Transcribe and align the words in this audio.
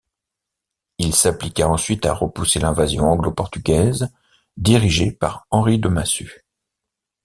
Il 0.97 1.13
s'appliqua 1.13 1.69
ensuite 1.69 2.07
à 2.07 2.15
repousser 2.15 2.57
l'invasion 2.59 3.05
anglo-portugaise 3.05 4.11
dirigée 4.57 5.11
par 5.11 5.45
Henri 5.51 5.77
de 5.77 5.89
Massue. 5.89 6.43